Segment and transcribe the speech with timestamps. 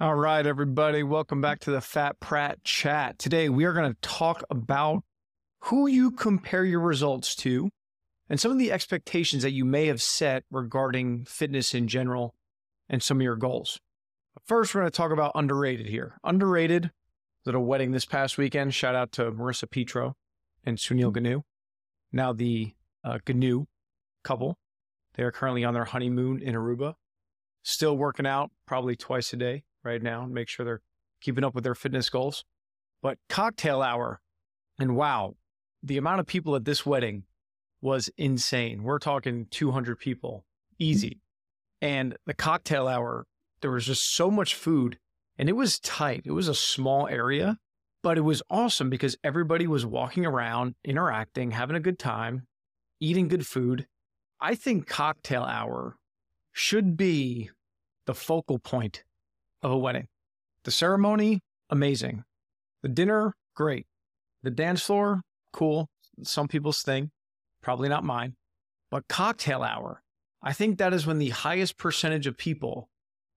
[0.00, 3.16] All right, everybody, welcome back to the Fat Pratt Chat.
[3.16, 5.04] Today, we are going to talk about
[5.60, 7.70] who you compare your results to
[8.28, 12.34] and some of the expectations that you may have set regarding fitness in general
[12.88, 13.78] and some of your goals.
[14.34, 16.18] But first, we're going to talk about underrated here.
[16.24, 16.90] Underrated
[17.46, 18.74] a wedding this past weekend.
[18.74, 20.16] Shout out to Marissa Petro
[20.64, 21.42] and Sunil Ganu.
[22.10, 22.74] Now, the
[23.04, 23.66] uh, Ganu
[24.24, 24.58] couple,
[25.14, 26.94] they are currently on their honeymoon in Aruba,
[27.62, 30.82] still working out probably twice a day right now, and make sure they're
[31.20, 32.44] keeping up with their fitness goals.
[33.02, 34.20] But cocktail hour,
[34.78, 35.34] and wow,
[35.82, 37.24] the amount of people at this wedding
[37.82, 38.82] was insane.
[38.82, 40.44] We're talking 200 people,
[40.78, 41.20] easy.
[41.82, 43.26] And the cocktail hour,
[43.60, 44.98] there was just so much food
[45.38, 46.22] and it was tight.
[46.24, 47.58] It was a small area,
[48.02, 52.46] but it was awesome because everybody was walking around, interacting, having a good time,
[53.00, 53.86] eating good food.
[54.40, 55.96] I think cocktail hour
[56.52, 57.50] should be
[58.06, 59.04] the focal point
[59.64, 60.06] of a wedding.
[60.62, 62.22] The ceremony, amazing.
[62.82, 63.86] The dinner, great.
[64.42, 65.88] The dance floor, cool.
[66.22, 67.10] Some people's thing,
[67.62, 68.34] probably not mine.
[68.90, 70.02] But cocktail hour,
[70.42, 72.88] I think that is when the highest percentage of people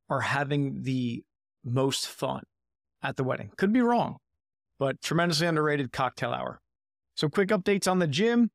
[0.09, 1.23] are having the
[1.63, 2.43] most fun
[3.01, 3.51] at the wedding.
[3.57, 4.17] Could be wrong,
[4.77, 6.59] but tremendously underrated cocktail hour.
[7.15, 8.51] So, quick updates on the gym.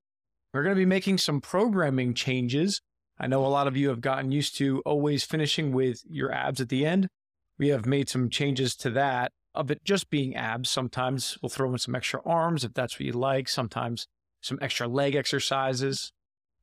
[0.55, 2.81] We're going to be making some programming changes.
[3.19, 6.61] I know a lot of you have gotten used to always finishing with your abs
[6.61, 7.09] at the end.
[7.59, 10.71] We have made some changes to that of it just being abs.
[10.71, 13.49] Sometimes we'll throw in some extra arms if that's what you like.
[13.49, 14.07] Sometimes
[14.41, 16.13] some extra leg exercises.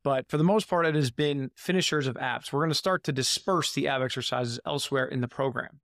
[0.04, 2.52] But for the most part, it has been finishers of abs.
[2.52, 5.80] We're going to start to disperse the ab exercises elsewhere in the program.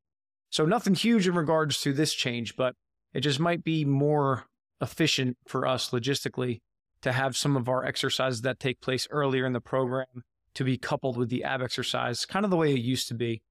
[0.50, 2.76] So nothing huge in regards to this change, but
[3.14, 4.46] it just might be more
[4.82, 6.60] efficient for us logistically
[7.02, 10.78] to have some of our exercises that take place earlier in the program to be
[10.78, 13.42] coupled with the ab exercise, kind of the way it used to be.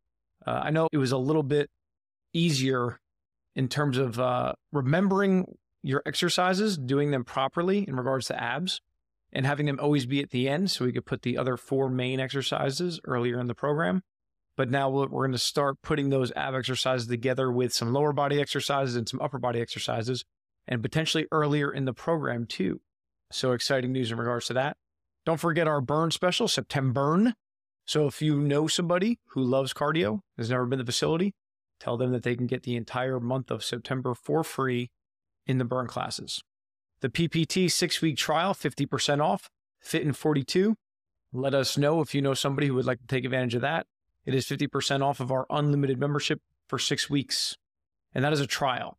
[0.46, 1.70] Uh, I know it was a little bit
[2.32, 3.00] easier
[3.56, 8.80] in terms of uh, remembering your exercises, doing them properly in regards to abs,
[9.32, 11.88] and having them always be at the end so we could put the other four
[11.88, 14.02] main exercises earlier in the program.
[14.56, 18.40] But now we're going to start putting those ab exercises together with some lower body
[18.40, 20.24] exercises and some upper body exercises,
[20.68, 22.80] and potentially earlier in the program too.
[23.32, 24.76] So exciting news in regards to that.
[25.26, 27.34] Don't forget our burn special, September.
[27.86, 31.34] So if you know somebody who loves cardio, has never been to the facility,
[31.78, 34.90] tell them that they can get the entire month of September for free
[35.46, 36.42] in the burn classes.
[37.00, 39.50] The PPT six week trial, 50% off,
[39.80, 40.76] fit in 42.
[41.32, 43.86] Let us know if you know somebody who would like to take advantage of that.
[44.24, 47.56] It is 50% off of our unlimited membership for six weeks.
[48.14, 48.96] And that is a trial.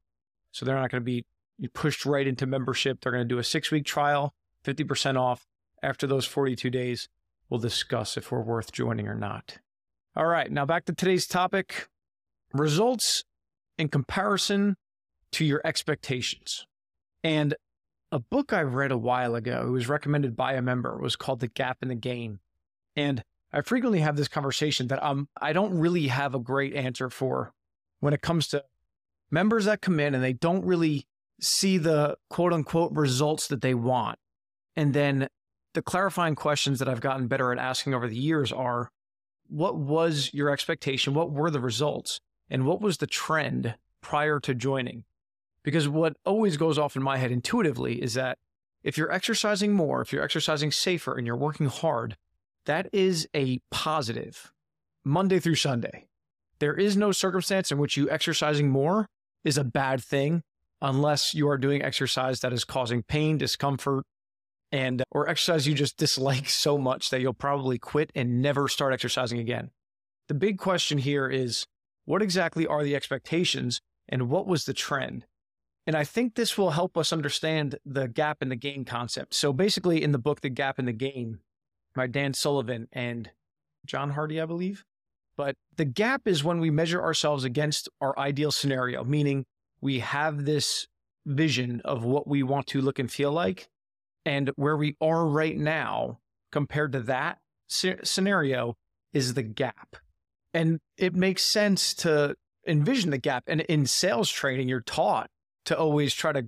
[0.52, 1.26] So they're not going to be
[1.74, 3.00] pushed right into membership.
[3.02, 5.48] They're going to do a six week trial, 50% off.
[5.84, 7.10] After those 42 days,
[7.50, 9.58] we'll discuss if we're worth joining or not.
[10.16, 11.88] All right, now back to today's topic
[12.54, 13.24] results
[13.78, 14.78] in comparison
[15.34, 16.66] to your expectations.
[17.24, 17.56] And
[18.12, 21.42] a book I read a while ago, it was recommended by a member, was called
[21.42, 22.40] The Gap and the Gain.
[22.96, 27.10] And I frequently have this conversation that um, I don't really have a great answer
[27.10, 27.54] for
[28.00, 28.64] when it comes to
[29.32, 31.08] members that come in and they don't really
[31.42, 34.20] see the quote unquote results that they want.
[34.76, 35.28] And then
[35.76, 38.90] the clarifying questions that I've gotten better at asking over the years are
[39.48, 41.14] what was your expectation?
[41.14, 42.20] What were the results?
[42.50, 45.04] And what was the trend prior to joining?
[45.64, 48.38] Because what always goes off in my head intuitively is that
[48.84, 52.18] if you're exercising more, if you're exercising safer and you're working hard,
[52.66, 54.52] that is a positive
[55.04, 56.06] Monday through Sunday.
[56.60, 59.08] There is no circumstance in which you exercising more
[59.44, 60.42] is a bad thing
[60.82, 64.06] unless you are doing exercise that is causing pain, discomfort,
[64.76, 68.94] and or exercise you just dislike so much that you'll probably quit and never start
[68.94, 69.72] exercising again.
[70.28, 71.66] The big question here is
[72.04, 75.26] what exactly are the expectations and what was the trend?
[75.88, 79.34] And I think this will help us understand the gap in the gain concept.
[79.34, 81.40] So basically in the book The Gap and the Gain
[81.96, 83.30] by Dan Sullivan and
[83.86, 84.84] John Hardy, I believe.
[85.38, 89.46] But the gap is when we measure ourselves against our ideal scenario, meaning
[89.80, 90.88] we have this
[91.26, 93.70] vision of what we want to look and feel like
[94.26, 96.20] and where we are right now
[96.52, 97.38] compared to that
[97.68, 98.76] scenario
[99.14, 99.96] is the gap.
[100.54, 102.36] And it makes sense to
[102.68, 103.44] envision the gap.
[103.48, 105.30] And in sales training, you're taught
[105.66, 106.48] to always try to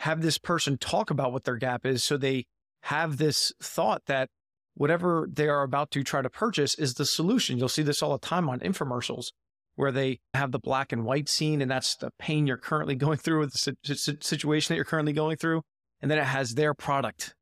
[0.00, 2.46] have this person talk about what their gap is so they
[2.82, 4.28] have this thought that
[4.74, 7.58] whatever they are about to try to purchase is the solution.
[7.58, 9.32] You'll see this all the time on infomercials
[9.74, 13.18] where they have the black and white scene and that's the pain you're currently going
[13.18, 15.62] through with the situation that you're currently going through
[16.00, 17.34] and then it has their product.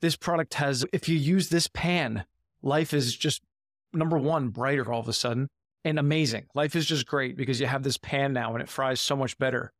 [0.00, 2.24] This product has, if you use this pan,
[2.62, 3.42] life is just
[3.92, 5.48] number one, brighter all of a sudden.
[5.84, 6.46] and amazing.
[6.54, 9.36] Life is just great because you have this pan now and it fries so much
[9.38, 9.72] better.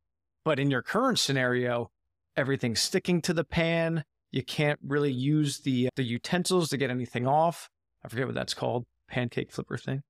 [0.43, 1.89] But in your current scenario,
[2.35, 4.03] everything's sticking to the pan.
[4.31, 7.69] You can't really use the uh, the utensils to get anything off.
[8.03, 8.85] I forget what that's called.
[9.07, 10.01] Pancake flipper thing.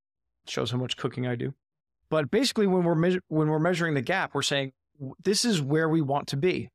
[0.48, 1.54] shows how much cooking I do.
[2.10, 4.72] But basically, when we're me- when we're measuring the gap, we're saying
[5.24, 6.70] this is where we want to be.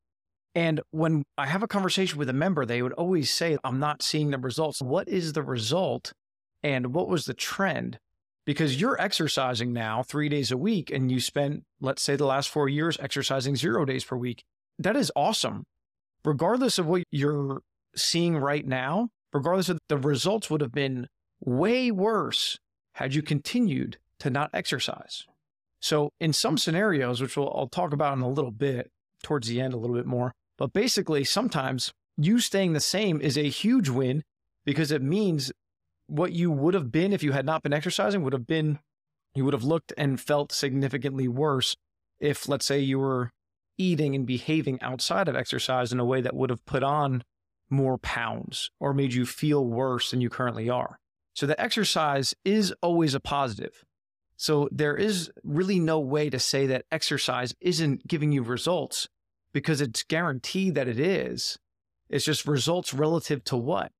[0.58, 4.02] And when I have a conversation with a member, they would always say, "I'm not
[4.02, 4.82] seeing the results.
[4.82, 6.12] What is the result,
[6.64, 8.00] and what was the trend?"
[8.44, 12.48] Because you're exercising now three days a week, and you spent, let's say, the last
[12.48, 14.42] four years exercising zero days per week.
[14.80, 15.62] That is awesome.
[16.24, 17.60] Regardless of what you're
[17.94, 21.06] seeing right now, regardless of the results would have been
[21.38, 22.58] way worse
[22.94, 25.22] had you continued to not exercise.
[25.78, 28.90] So, in some scenarios, which we'll, I'll talk about in a little bit
[29.22, 33.38] towards the end, a little bit more, but basically, sometimes you staying the same is
[33.38, 34.24] a huge win
[34.66, 35.52] because it means
[36.08, 38.80] what you would have been if you had not been exercising would have been,
[39.34, 41.76] you would have looked and felt significantly worse
[42.18, 43.30] if, let's say, you were
[43.76, 47.22] eating and behaving outside of exercise in a way that would have put on
[47.70, 50.98] more pounds or made you feel worse than you currently are.
[51.34, 53.84] So the exercise is always a positive.
[54.36, 59.08] So there is really no way to say that exercise isn't giving you results
[59.52, 61.58] because it's guaranteed that it is.
[62.08, 63.92] It's just results relative to what?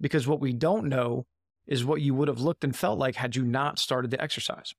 [0.00, 1.24] Because what we don't know
[1.66, 4.74] is what you would have looked and felt like had you not started the exercise.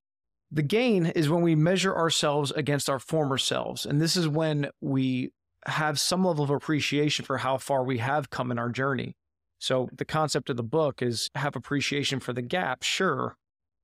[0.51, 3.85] The gain is when we measure ourselves against our former selves.
[3.85, 5.31] And this is when we
[5.65, 9.15] have some level of appreciation for how far we have come in our journey.
[9.59, 13.37] So the concept of the book is have appreciation for the gap, sure,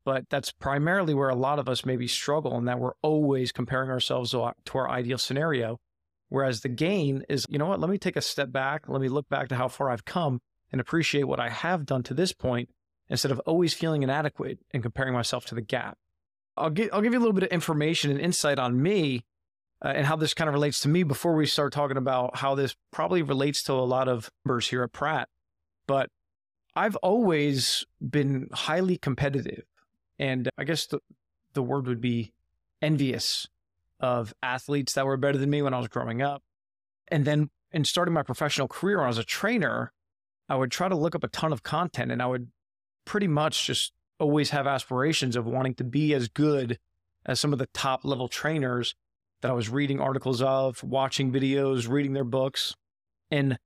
[0.04, 3.90] but that's primarily where a lot of us maybe struggle and that we're always comparing
[3.90, 5.80] ourselves to our ideal scenario.
[6.30, 9.10] Whereas the gain is, you know what, let me take a step back, let me
[9.10, 10.40] look back to how far I've come
[10.72, 12.70] and appreciate what I have done to this point
[13.10, 15.98] instead of always feeling inadequate and comparing myself to the gap.
[16.56, 19.26] I'll give, I'll give you a little bit of information and insight on me
[19.84, 22.54] uh, and how this kind of relates to me before we start talking about how
[22.54, 25.30] this probably relates to a lot of members here at Pratt.
[25.88, 26.10] But
[26.76, 29.64] I've always been highly competitive.
[30.20, 31.00] And I guess the,
[31.54, 32.34] the word would be
[32.82, 33.48] envious
[34.00, 36.42] of athletes that were better than me when I was growing up.
[37.10, 39.92] And then in starting my professional career when I was a trainer,
[40.48, 42.50] I would try to look up a ton of content and I would
[43.06, 46.78] pretty much just always have aspirations of wanting to be as good
[47.26, 48.96] as some of the top level trainers
[49.42, 52.76] that I was reading articles of, watching videos, reading their books.
[53.32, 53.58] And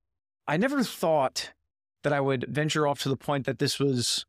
[0.46, 1.52] I never thought
[2.02, 4.26] that I would venture off to the point that this was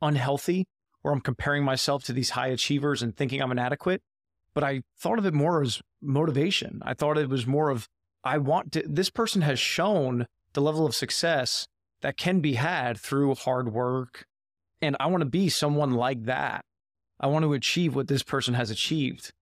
[0.00, 0.66] unhealthy
[1.02, 4.02] or I'm comparing myself to these high achievers and thinking I'm inadequate.
[4.54, 6.80] But I thought of it more as motivation.
[6.84, 7.88] I thought it was more of,
[8.22, 11.66] I want to, this person has shown the level of success
[12.02, 14.24] that can be had through hard work.
[14.80, 16.64] And I want to be someone like that.
[17.18, 19.32] I want to achieve what this person has achieved.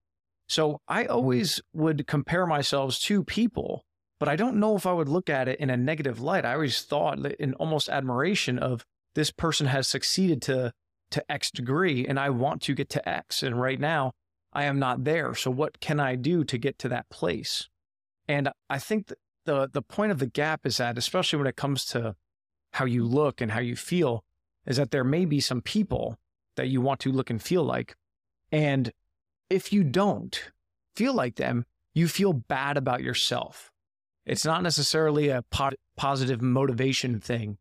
[0.47, 3.83] So I always would compare myself to people
[4.23, 6.45] but I don't know if I would look at it in a negative light.
[6.45, 10.71] I always thought in almost admiration of this person has succeeded to
[11.11, 13.43] to X degree and I want to get to X.
[13.43, 14.13] And right now
[14.53, 15.35] I am not there.
[15.35, 17.69] So what can I do to get to that place?
[18.27, 19.11] And I think
[19.45, 22.15] the the point of the gap is that, especially when it comes to
[22.73, 24.23] how you look and how you feel,
[24.65, 26.17] is that there may be some people
[26.55, 27.95] that you want to look and feel like.
[28.51, 28.91] And
[29.49, 30.51] if you don't
[30.95, 33.71] feel like them, you feel bad about yourself.
[34.25, 37.57] It's not necessarily a po- positive motivation thing.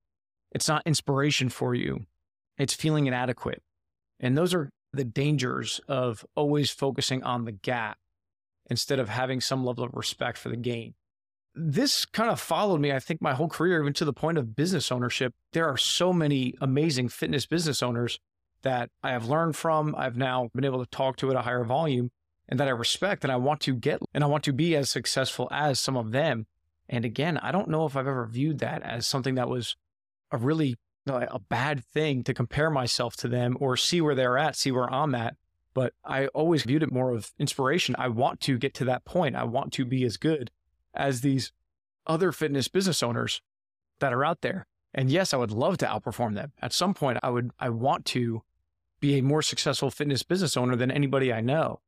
[0.52, 2.06] It's not inspiration for you.
[2.58, 3.62] It's feeling inadequate.
[4.20, 7.98] And those are the dangers of always focusing on the gap
[8.68, 10.94] instead of having some level of respect for the gain.
[11.54, 14.56] This kind of followed me, I think, my whole career, even to the point of
[14.56, 15.34] business ownership.
[15.52, 18.18] There are so many amazing fitness business owners
[18.62, 19.94] that I have learned from.
[19.96, 22.10] I've now been able to talk to at a higher volume
[22.48, 24.88] and that I respect and I want to get and I want to be as
[24.88, 26.46] successful as some of them.
[26.88, 29.76] And again, I don't know if I've ever viewed that as something that was
[30.30, 30.76] a really
[31.08, 34.70] Uh, a bad thing to compare myself to them or see where they're at, see
[34.70, 35.36] where I'm at.
[35.74, 37.96] But I always viewed it more of inspiration.
[37.98, 39.34] I want to get to that point.
[39.34, 40.50] I want to be as good
[40.94, 41.52] as these
[42.06, 43.40] other fitness business owners
[44.00, 44.66] that are out there.
[44.94, 46.52] And yes, I would love to outperform them.
[46.60, 48.42] At some point, I would, I want to
[49.00, 51.80] be a more successful fitness business owner than anybody I know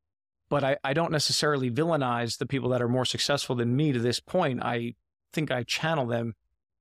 [0.49, 3.99] but I, I don't necessarily villainize the people that are more successful than me to
[3.99, 4.63] this point.
[4.63, 4.95] I
[5.33, 6.35] think I channel them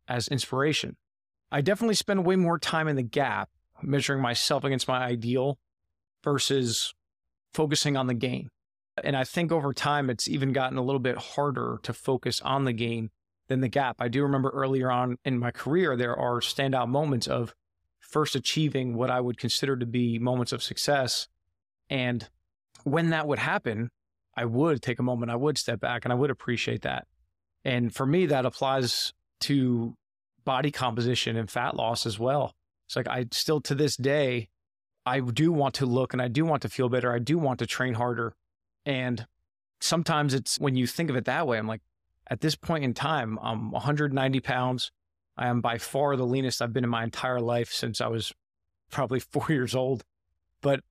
[0.08, 0.98] as inspiration.
[1.54, 3.50] I definitely spend way more time in the gap
[3.82, 5.60] measuring myself against my ideal
[6.24, 6.94] versus
[7.54, 8.50] focusing on the gain.
[9.04, 12.66] And I think over time, it's even gotten a little bit harder to focus on
[12.66, 13.12] the gain
[13.48, 13.98] than the gap.
[14.00, 17.54] I do remember earlier on in my career, there are standout moments of
[18.00, 21.28] first achieving what I would consider to be moments of success
[21.90, 22.28] And
[22.84, 23.90] when that would happen,
[24.36, 27.08] I would take a moment, I would step back and I would appreciate that.
[27.64, 29.96] And for me, that applies to
[30.44, 32.54] body composition and fat loss as well.
[32.88, 34.50] It's like I still to this day,
[35.06, 37.14] I do want to look and I do want to feel better.
[37.14, 38.36] I do want to train harder.
[38.86, 39.26] And
[39.82, 41.82] sometimes it's when you think of it that way, I'm like,
[42.30, 44.92] at this point in time, I'm 190 pounds.
[45.36, 48.34] I am by far the leanest I've been in my entire life since I was
[48.92, 50.04] probably four years old.
[50.62, 50.82] But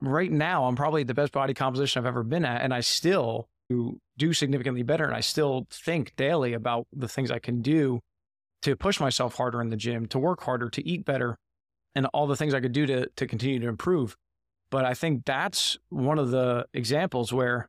[0.00, 2.62] right now, I'm probably the best body composition I've ever been at.
[2.62, 5.04] And I still do significantly better.
[5.04, 8.00] And I still think daily about the things I can do
[8.62, 11.38] to push myself harder in the gym, to work harder, to eat better,
[11.94, 14.16] and all the things I could do to, to continue to improve.
[14.70, 17.68] But I think that's one of the examples where,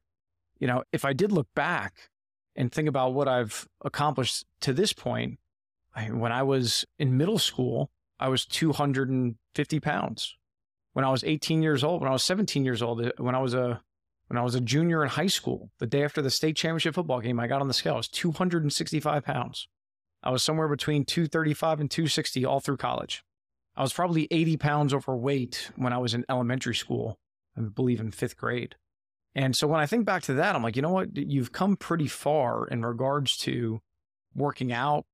[0.59, 2.09] you know, if I did look back
[2.55, 5.39] and think about what I've accomplished to this point,
[5.95, 10.35] I, when I was in middle school, I was 250 pounds.
[10.93, 13.39] When I was 18 years old, when I was 17 years old, uh, when I
[13.39, 13.81] was a
[14.27, 17.19] when I was a junior in high school, the day after the state championship football
[17.19, 17.95] game, I got on the scale.
[17.95, 19.67] I was 265 pounds.
[20.21, 23.23] I was somewhere between 235 and 260 all through college.
[23.75, 27.17] I was probably 80 pounds overweight when I was in elementary school,
[27.57, 28.75] I believe in fifth grade.
[29.35, 31.15] And so when I think back to that, I'm like, you know what?
[31.15, 33.79] You've come pretty far in regards to
[34.35, 35.05] working out,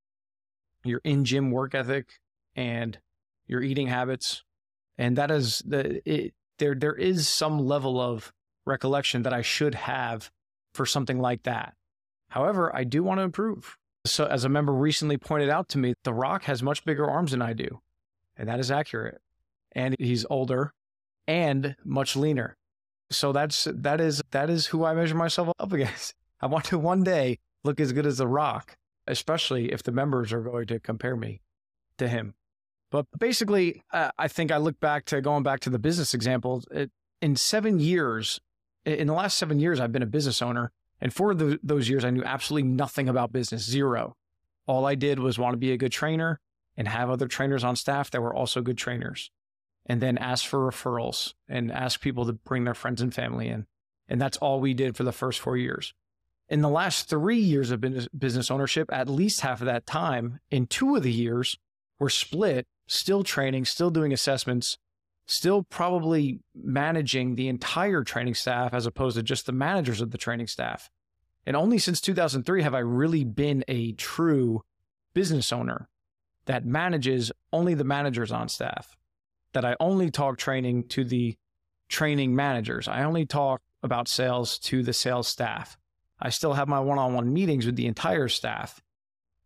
[0.84, 2.08] your in gym work ethic,
[2.56, 2.98] and
[3.46, 4.44] your eating habits.
[4.98, 8.32] And that is the, it, there, there is some level of
[8.66, 10.32] recollection that I should have
[10.74, 11.76] for something like that.
[12.30, 13.78] However, I do want to improve.
[14.06, 17.32] So, as a member recently pointed out to me, The Rock has much bigger arms
[17.32, 17.80] than I do.
[18.38, 19.20] And that is accurate.
[19.72, 20.74] And he's older
[21.28, 22.58] and much leaner.
[23.12, 26.14] So that's that is that is who I measure myself up against.
[26.42, 28.76] I want to one day look as good as The Rock,
[29.08, 31.42] especially if the members are going to compare me
[31.98, 32.36] to him.
[32.92, 36.68] But basically, uh, I think I look back to going back to the business examples.
[36.72, 38.40] It, in seven years,
[38.86, 40.72] in the last seven years, I've been a business owner.
[41.02, 44.16] And for the, those years, I knew absolutely nothing about business, zero.
[44.68, 46.40] All I did was want to be a good trainer
[46.78, 49.32] and have other trainers on staff that were also good trainers.
[49.86, 53.68] And then ask for referrals and ask people to bring their friends and family in.
[54.08, 55.94] And that's all we did for the first four years.
[56.48, 57.84] In the last three years of
[58.18, 61.58] business ownership, at least half of that time, in two of the years,
[62.00, 64.78] were split, still training, still doing assessments,
[65.28, 70.18] still probably managing the entire training staff as opposed to just the managers of the
[70.18, 70.90] training staff.
[71.46, 74.64] And only since 2003 have I really been a true
[75.14, 75.90] business owner
[76.46, 78.96] that manages only the managers on staff,
[79.54, 81.36] that I only talk training to the
[81.90, 82.88] training managers.
[82.88, 85.78] I only talk about sales to the sales staff.
[86.20, 88.82] I still have my one on one meetings with the entire staff,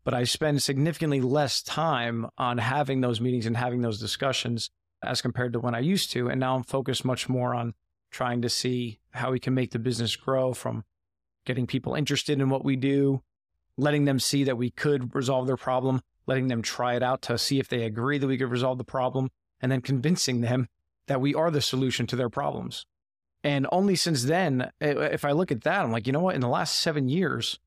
[0.04, 4.70] but I spend significantly less time on having those meetings and having those discussions
[5.04, 6.30] as compared to when I used to.
[6.30, 7.74] And now I'm focused much more on
[8.12, 10.84] trying to see how we can make the business grow from
[11.46, 13.22] getting people interested in what we do,
[13.78, 17.38] letting them see that we could resolve their problem, letting them try it out to
[17.38, 19.30] see if they agree that we could resolve the problem,
[19.62, 20.68] and then convincing them
[21.08, 22.86] that we are the solution to their problems.
[23.44, 26.36] And only since then, if I look at that, I'm like, you know what?
[26.36, 27.60] In the last seven years,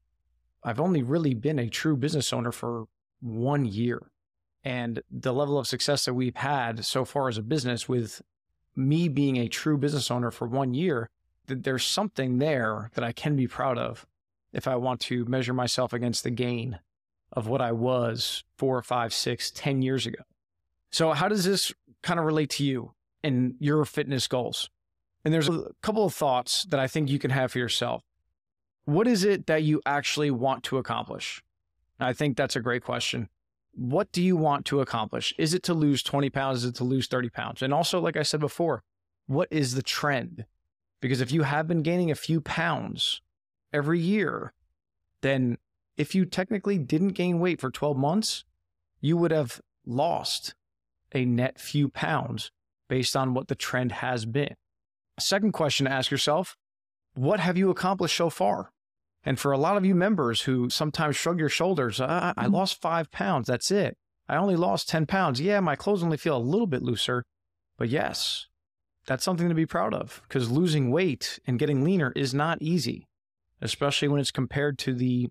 [0.63, 2.85] I've only really been a true business owner for
[3.21, 4.12] one year
[4.65, 8.23] and the level of success that we've had so far as a business with
[8.77, 11.11] me being a true business owner for one year,
[11.47, 14.07] that there's something there that I can be proud of
[14.53, 16.79] if I want to measure myself against the gain
[17.33, 20.23] of what I was four, five, six, ten years ago.
[20.91, 22.93] So how does this kind of relate to you
[23.25, 24.71] and your fitness goals?
[25.25, 28.03] And there's a couple of thoughts that I think you can have for yourself.
[28.85, 31.43] What is it that you actually want to accomplish?
[31.99, 33.29] I think that's a great question
[33.75, 35.35] what do you want to accomplish?
[35.39, 36.59] Is it to lose 20 pounds?
[36.59, 37.63] Is it to lose 30 pounds?
[37.63, 38.83] And also, like I said before,
[39.27, 40.45] what is the trend?
[41.01, 43.23] Because if you have been gaining a few pounds
[43.73, 44.53] every year,
[45.23, 45.59] then
[45.97, 48.45] if you technically didn't gain weight for 12 months,
[49.01, 50.55] you would have lost
[51.15, 52.51] a net few pounds
[52.89, 54.55] based on what the trend has been.
[55.19, 56.57] Second question to ask yourself
[57.15, 58.73] what have you accomplished so far?
[59.25, 62.53] And for a lot of you members who sometimes shrug your shoulders, I mm-hmm.
[62.53, 63.47] lost five pounds.
[63.47, 63.97] That's it.
[64.29, 65.41] I only lost 10 pounds.
[65.41, 67.25] Yeah, my clothes only feel a little bit looser.
[67.77, 68.47] But yes,
[69.07, 73.07] that's something to be proud of because losing weight and getting leaner is not easy,
[73.61, 75.31] especially when it's compared to the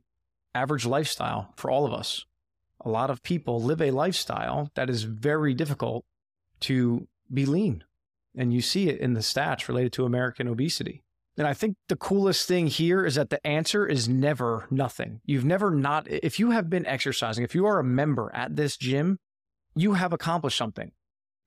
[0.54, 2.26] average lifestyle for all of us.
[2.84, 6.04] A lot of people live a lifestyle that is very difficult
[6.62, 7.84] to be lean.
[8.36, 11.04] And you see it in the stats related to American obesity.
[11.38, 15.22] And I think the coolest thing here is that the answer is never nothing.
[15.26, 18.76] You've never not, if you have been exercising, if you are a member at this
[18.76, 19.18] gym,
[19.74, 20.92] you have accomplished something.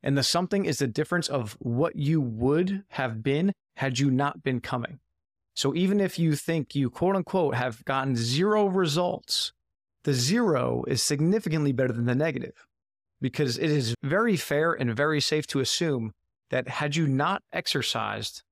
[0.02, 4.42] And the something is the difference of what you would have been had you not
[4.42, 5.00] been coming.
[5.54, 9.52] So even if you think you quote unquote have gotten zero results,
[10.04, 12.66] the zero is significantly better than the negative
[13.20, 16.12] because it is very fair and very safe to assume
[16.50, 18.42] that had you not exercised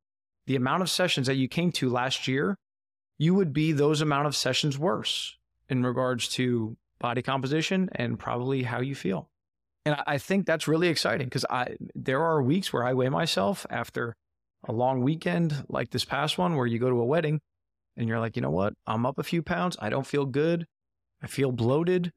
[0.46, 2.56] the amount of sessions that you came to last year,
[3.18, 5.36] you would be those amount of sessions worse
[5.68, 9.28] in regards to body composition and probably how you feel.
[9.84, 13.66] And I think that's really exciting because I there are weeks where I weigh myself
[13.68, 14.14] after
[14.68, 17.40] a long weekend like this past one where you go to a wedding
[17.96, 18.74] and you're like, you know what?
[18.86, 19.76] I'm up a few pounds.
[19.80, 20.66] I don't feel good.
[21.20, 22.12] I feel bloated.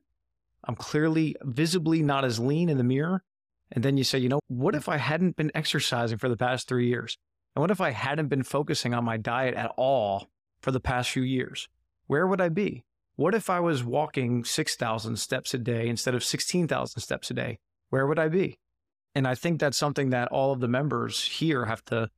[0.64, 3.24] I'm clearly visibly not as lean in the mirror.
[3.72, 6.68] And then you say, you know, what if I hadn't been exercising for the past
[6.68, 7.18] three years?
[7.56, 10.28] And what if I hadn't been focusing on my diet at all
[10.62, 11.70] for the past few years?
[12.08, 12.84] Where would I be?
[13.16, 17.60] What if I was walking 6,000 steps a day instead of 16,000 steps a day?
[17.90, 18.60] Where would I be?
[19.16, 22.10] And I think that's something that all of the members here have to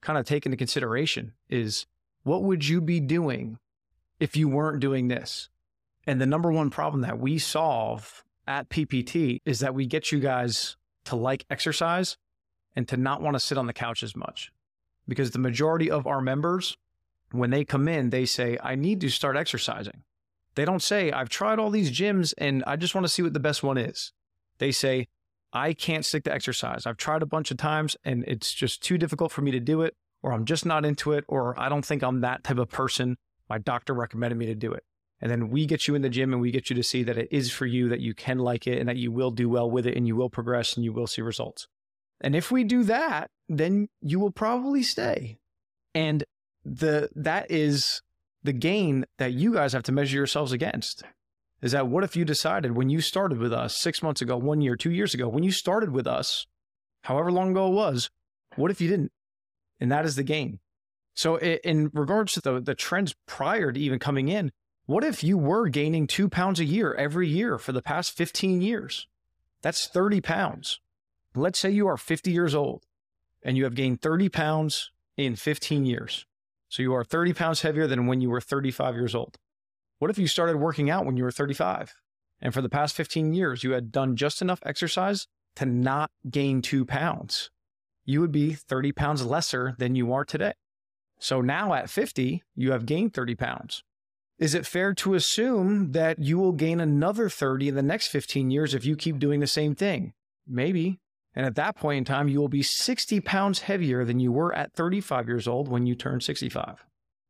[0.00, 1.86] kind of take into consideration is
[2.22, 3.58] what would you be doing
[4.20, 5.48] if you weren't doing this?
[6.06, 10.20] And the number one problem that we solve at PPT is that we get you
[10.20, 12.16] guys to like exercise
[12.76, 14.52] and to not want to sit on the couch as much.
[15.06, 16.76] Because the majority of our members,
[17.30, 20.02] when they come in, they say, I need to start exercising.
[20.54, 23.34] They don't say, I've tried all these gyms and I just want to see what
[23.34, 24.12] the best one is.
[24.58, 25.08] They say,
[25.52, 26.86] I can't stick to exercise.
[26.86, 29.82] I've tried a bunch of times and it's just too difficult for me to do
[29.82, 32.70] it, or I'm just not into it, or I don't think I'm that type of
[32.70, 33.16] person.
[33.48, 34.84] My doctor recommended me to do it.
[35.20, 37.18] And then we get you in the gym and we get you to see that
[37.18, 39.70] it is for you, that you can like it, and that you will do well
[39.70, 41.66] with it, and you will progress and you will see results.
[42.20, 45.38] And if we do that, then you will probably stay.
[45.94, 46.24] And
[46.64, 48.02] the that is
[48.42, 51.02] the gain that you guys have to measure yourselves against
[51.62, 54.60] is that what if you decided when you started with us six months ago, one
[54.60, 56.46] year, two years ago, when you started with us,
[57.02, 58.10] however long ago it was,
[58.56, 59.12] what if you didn't?
[59.80, 60.60] And that is the gain.
[61.14, 64.50] So, in regards to the, the trends prior to even coming in,
[64.86, 68.60] what if you were gaining two pounds a year every year for the past 15
[68.60, 69.06] years?
[69.62, 70.80] That's 30 pounds.
[71.36, 72.84] Let's say you are 50 years old
[73.42, 76.26] and you have gained 30 pounds in 15 years.
[76.68, 79.36] So you are 30 pounds heavier than when you were 35 years old.
[79.98, 81.94] What if you started working out when you were 35
[82.40, 86.62] and for the past 15 years you had done just enough exercise to not gain
[86.62, 87.50] two pounds?
[88.04, 90.52] You would be 30 pounds lesser than you are today.
[91.18, 93.82] So now at 50, you have gained 30 pounds.
[94.38, 98.50] Is it fair to assume that you will gain another 30 in the next 15
[98.50, 100.12] years if you keep doing the same thing?
[100.46, 101.00] Maybe.
[101.34, 104.54] And at that point in time, you will be 60 pounds heavier than you were
[104.54, 106.84] at 35 years old when you turned 65.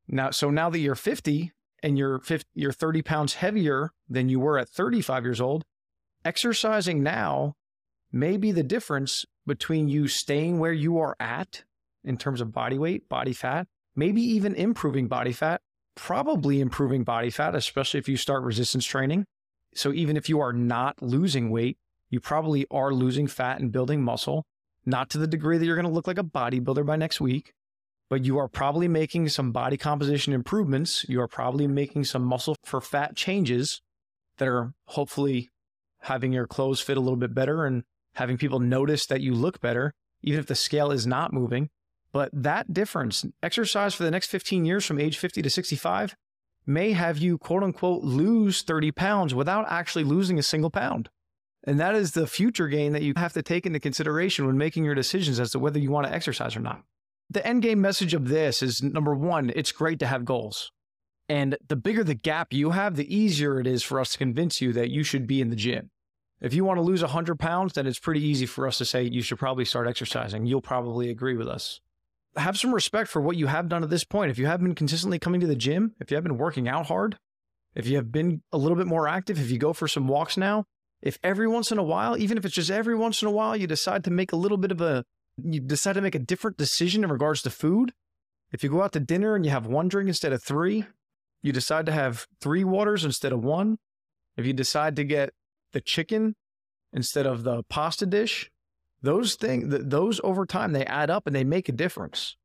[0.08, 4.40] Now, so now that you're 50 and you're 50, you're 30 pounds heavier than you
[4.40, 5.64] were at 35 years old,
[6.24, 7.54] exercising now
[8.12, 11.64] may be the difference between you staying where you are at
[12.04, 15.62] in terms of body weight, body fat, maybe even improving body fat,
[15.94, 19.24] probably improving body fat, especially if you start resistance training.
[19.74, 21.78] So even if you are not losing weight,
[22.10, 24.44] you probably are losing fat and building muscle,
[24.86, 27.52] not to the degree that you're going to look like a bodybuilder by next week,
[28.10, 31.04] but you are probably making some body composition improvements.
[31.08, 33.80] You are probably making some muscle for fat changes
[34.38, 35.50] that are hopefully
[36.02, 37.82] having your clothes fit a little bit better and
[38.14, 41.70] having people notice that you look better, even if the scale is not moving.
[42.12, 46.14] But that difference, exercise for the next 15 years from age 50 to 65,
[46.66, 51.08] may have you quote unquote lose 30 pounds without actually losing a single pound.
[51.66, 54.84] And that is the future gain that you have to take into consideration when making
[54.84, 56.82] your decisions as to whether you want to exercise or not.
[57.30, 60.70] The end game message of this is number one, it's great to have goals.
[61.28, 64.60] And the bigger the gap you have, the easier it is for us to convince
[64.60, 65.90] you that you should be in the gym.
[66.40, 69.04] If you want to lose 100 pounds, then it's pretty easy for us to say
[69.04, 70.44] you should probably start exercising.
[70.44, 71.80] You'll probably agree with us.
[72.36, 74.30] Have some respect for what you have done at this point.
[74.30, 76.86] If you have been consistently coming to the gym, if you have been working out
[76.86, 77.16] hard,
[77.74, 80.36] if you have been a little bit more active, if you go for some walks
[80.36, 80.66] now,
[81.04, 83.54] if every once in a while, even if it's just every once in a while,
[83.54, 85.04] you decide to make a little bit of a,
[85.36, 87.92] you decide to make a different decision in regards to food.
[88.52, 90.86] If you go out to dinner and you have one drink instead of three,
[91.42, 93.76] you decide to have three waters instead of one.
[94.38, 95.34] If you decide to get
[95.72, 96.36] the chicken
[96.90, 98.50] instead of the pasta dish,
[99.02, 102.38] those things, those over time, they add up and they make a difference.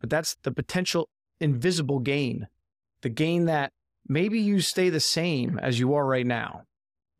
[0.00, 1.08] But that's the potential
[1.40, 2.46] invisible gain,
[3.02, 3.72] the gain that
[4.08, 6.62] maybe you stay the same as you are right now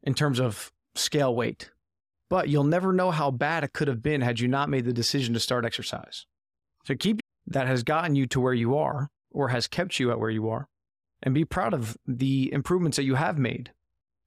[0.04, 1.70] in terms of scale weight.
[2.28, 4.92] But you'll never know how bad it could have been had you not made the
[4.92, 6.26] decision to start exercise.
[6.84, 10.18] So keep that has gotten you to where you are or has kept you at
[10.18, 10.66] where you are
[11.22, 13.72] and be proud of the improvements that you have made.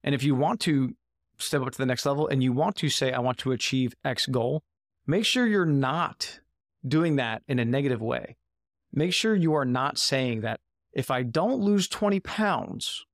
[0.02, 0.94] And if you want to
[1.36, 3.94] step up to the next level and you want to say, I want to achieve
[4.04, 4.62] X goal,
[5.06, 6.40] make sure you're not
[6.86, 8.36] doing that in a negative way.
[8.92, 10.58] make sure you are not saying that
[10.92, 13.04] if I don't lose 20 pounds,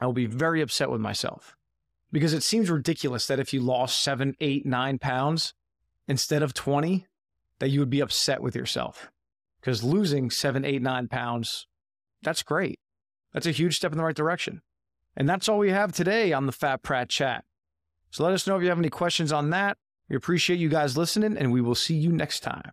[0.00, 1.56] I will be very upset with myself.
[2.12, 5.54] Because it seems ridiculous that if you lost seven, eight, nine pounds
[6.06, 7.06] instead of 20,
[7.58, 9.10] that you would be upset with yourself.
[9.60, 11.66] Because losing seven, eight, nine pounds,
[12.22, 12.78] that's great.
[13.32, 14.60] That's a huge step in the right direction.
[15.16, 17.44] And that's all we have today on the Fat Pratt Chat.
[18.10, 19.78] So let us know if you have any questions on that.
[20.08, 22.72] We appreciate you guys listening, and we will see you next time.